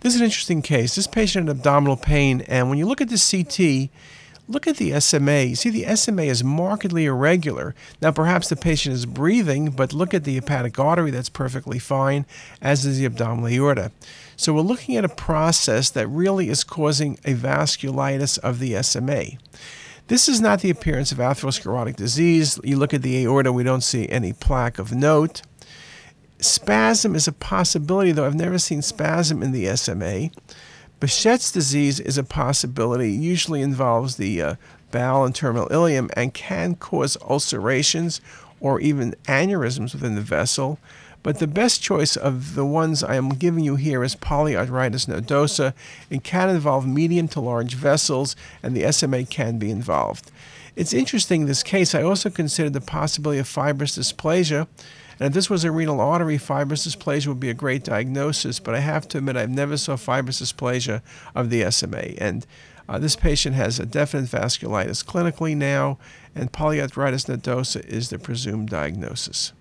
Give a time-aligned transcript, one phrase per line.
[0.00, 0.94] This is an interesting case.
[0.94, 3.90] This patient had abdominal pain, and when you look at the CT,
[4.48, 5.42] look at the SMA.
[5.42, 7.74] You see, the SMA is markedly irregular.
[8.00, 12.24] Now, perhaps the patient is breathing, but look at the hepatic artery, that's perfectly fine,
[12.62, 13.92] as is the abdominal aorta.
[14.36, 19.38] So, we're looking at a process that really is causing a vasculitis of the SMA.
[20.08, 22.58] This is not the appearance of atherosclerotic disease.
[22.64, 25.42] You look at the aorta, we don't see any plaque of note.
[26.40, 30.30] Spasm is a possibility, though I've never seen spasm in the SMA.
[31.00, 34.54] Behçet's disease is a possibility, usually involves the uh,
[34.90, 38.20] bowel and terminal ileum and can cause ulcerations
[38.60, 40.78] or even aneurysms within the vessel.
[41.22, 45.74] But the best choice of the ones I am giving you here is polyarteritis nodosa.
[46.08, 50.30] It can involve medium to large vessels, and the SMA can be involved.
[50.76, 54.66] It's interesting in this case, I also considered the possibility of fibrous dysplasia.
[55.20, 58.74] And if this was a renal artery, fibrous dysplasia would be a great diagnosis, but
[58.74, 61.02] I have to admit I've never saw fibrous dysplasia
[61.34, 62.14] of the SMA.
[62.16, 62.46] And
[62.88, 65.98] uh, this patient has a definite vasculitis clinically now,
[66.34, 69.52] and polyarteritis nodosa is the presumed diagnosis.